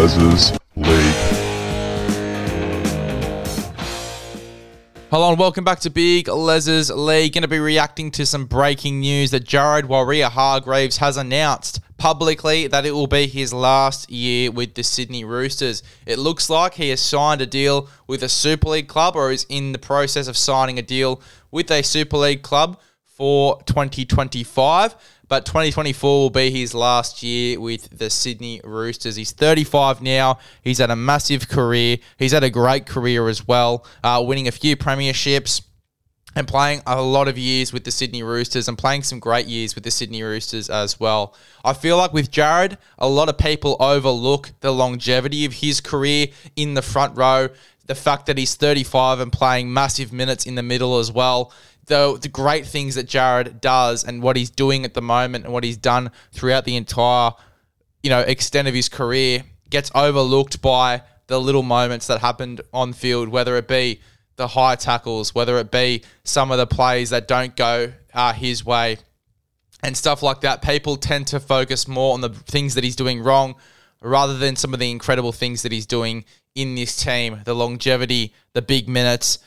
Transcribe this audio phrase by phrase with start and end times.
[0.00, 1.14] Les's League.
[5.10, 7.34] Hello and welcome back to Big Les's League.
[7.34, 12.86] Going to be reacting to some breaking news that Jared Waerea-Hargreaves has announced publicly that
[12.86, 15.82] it will be his last year with the Sydney Roosters.
[16.06, 19.44] It looks like he has signed a deal with a Super League club or is
[19.50, 21.20] in the process of signing a deal
[21.50, 22.80] with a Super League club
[23.20, 24.96] for 2025
[25.28, 29.14] but 2024 will be his last year with the Sydney Roosters.
[29.14, 30.38] He's 35 now.
[30.64, 31.98] He's had a massive career.
[32.18, 35.62] He's had a great career as well, uh, winning a few premierships
[36.34, 39.74] and playing a lot of years with the Sydney Roosters and playing some great years
[39.74, 41.36] with the Sydney Roosters as well.
[41.62, 46.28] I feel like with Jared, a lot of people overlook the longevity of his career
[46.56, 47.50] in the front row,
[47.86, 51.52] the fact that he's 35 and playing massive minutes in the middle as well
[51.90, 55.52] the the great things that Jared does and what he's doing at the moment and
[55.52, 57.32] what he's done throughout the entire
[58.02, 62.92] you know extent of his career gets overlooked by the little moments that happened on
[62.92, 64.00] field, whether it be
[64.36, 68.64] the high tackles, whether it be some of the plays that don't go uh, his
[68.64, 68.98] way,
[69.82, 70.62] and stuff like that.
[70.62, 73.54] People tend to focus more on the things that he's doing wrong
[74.00, 76.24] rather than some of the incredible things that he's doing
[76.54, 79.38] in this team the longevity, the big minutes,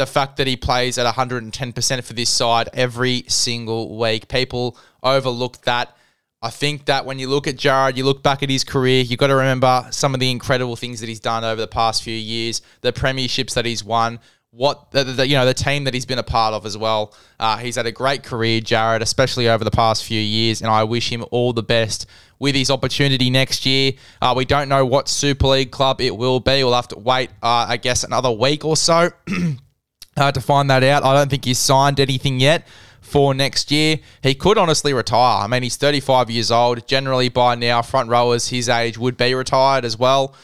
[0.00, 4.28] the fact that he plays at 110% for this side every single week.
[4.28, 5.94] People overlook that.
[6.40, 9.18] I think that when you look at Jared, you look back at his career, you've
[9.18, 12.16] got to remember some of the incredible things that he's done over the past few
[12.16, 14.20] years, the premierships that he's won,
[14.52, 17.14] what the, the you know the team that he's been a part of as well.
[17.38, 20.84] Uh, he's had a great career, Jared, especially over the past few years, and I
[20.84, 22.06] wish him all the best
[22.38, 23.92] with his opportunity next year.
[24.22, 26.64] Uh, we don't know what Super League club it will be.
[26.64, 29.10] We'll have to wait, uh, I guess, another week or so.
[30.20, 31.02] Hard to find that out.
[31.02, 32.66] I don't think he's signed anything yet
[33.00, 34.00] for next year.
[34.22, 35.44] He could honestly retire.
[35.44, 36.86] I mean, he's 35 years old.
[36.86, 40.34] Generally, by now, front rowers his age would be retired as well.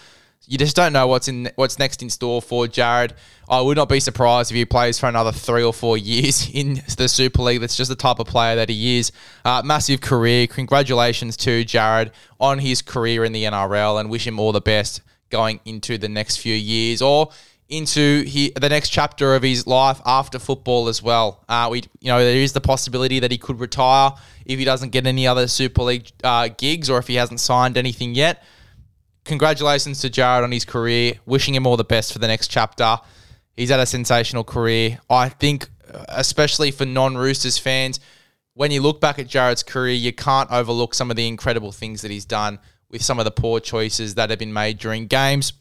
[0.47, 3.13] You just don't know what's in what's next in store for Jared.
[3.51, 6.81] I would not be surprised if he plays for another three or four years in
[6.97, 7.61] the Super League.
[7.61, 9.13] That's just the type of player that he is.
[9.45, 10.47] Uh, massive career.
[10.47, 15.03] Congratulations to Jared on his career in the NRL, and wish him all the best
[15.29, 17.03] going into the next few years.
[17.03, 17.31] Or
[17.69, 21.45] into he, the next chapter of his life after football as well.
[21.49, 24.13] Uh, we, you know, there is the possibility that he could retire
[24.45, 27.77] if he doesn't get any other Super League uh, gigs or if he hasn't signed
[27.77, 28.45] anything yet.
[29.25, 31.15] Congratulations to Jared on his career.
[31.27, 32.99] Wishing him all the best for the next chapter.
[33.57, 35.01] He's had a sensational career.
[35.11, 35.69] I think,
[36.09, 37.99] especially for non-Roosters fans,
[38.55, 42.03] when you look back at Jared's career, you can't overlook some of the incredible things
[42.03, 42.61] that he's done
[42.91, 45.53] with some of the poor choices that have been made during games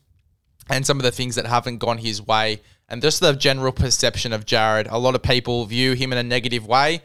[0.69, 4.33] and some of the things that haven't gone his way and just the general perception
[4.33, 4.87] of Jared.
[4.87, 7.01] A lot of people view him in a negative way.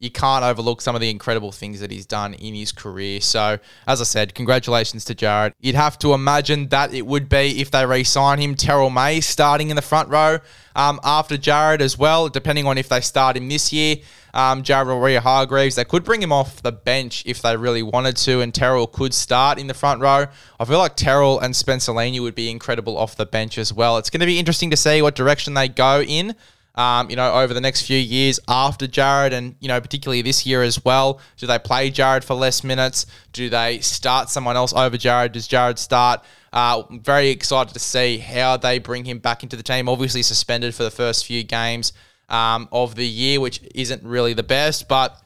[0.00, 3.20] You can't overlook some of the incredible things that he's done in his career.
[3.20, 5.52] So, as I said, congratulations to Jared.
[5.60, 9.20] You'd have to imagine that it would be if they re sign him, Terrell May
[9.20, 10.38] starting in the front row
[10.74, 13.96] um, after Jared as well, depending on if they start him this year
[14.34, 15.76] um, Jared Waerea-Hargreaves.
[15.76, 19.14] They could bring him off the bench if they really wanted to, and Terrell could
[19.14, 20.26] start in the front row.
[20.58, 23.98] I feel like Terrell and Spencer Leniu would be incredible off the bench as well.
[23.98, 26.34] It's going to be interesting to see what direction they go in.
[26.76, 30.46] Um, you know, over the next few years after Jared, and you know, particularly this
[30.46, 31.20] year as well.
[31.36, 33.06] Do they play Jared for less minutes?
[33.32, 35.32] Do they start someone else over Jared?
[35.32, 36.24] Does Jared start?
[36.52, 39.88] Uh, very excited to see how they bring him back into the team.
[39.88, 41.92] Obviously suspended for the first few games
[42.28, 45.20] um, of the year, which isn't really the best, but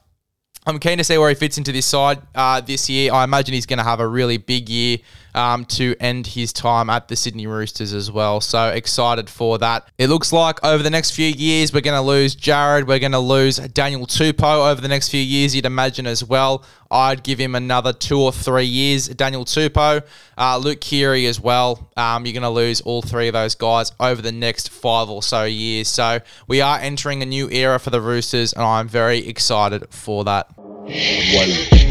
[0.66, 3.12] I'm keen to see where he fits into this side uh, this year.
[3.12, 4.96] I imagine he's going to have a really big year
[5.34, 8.40] um, to end his time at the Sydney Roosters as well.
[8.40, 9.86] So excited for that.
[9.98, 12.86] It looks like over the next few years, we're going to lose Jared.
[12.86, 16.64] We're going to lose Daniel Tupou over the next few years, you'd imagine as well.
[16.90, 19.08] I'd give him another two or three years.
[19.08, 20.04] Daniel Tupou,
[20.38, 21.90] uh, Luke Keary as well.
[21.96, 25.22] Um, you're going to lose all three of those guys over the next five or
[25.22, 25.88] so years.
[25.88, 30.22] So we are entering a new era for the Roosters, and I'm very excited for
[30.24, 30.53] that.
[30.56, 31.83] One.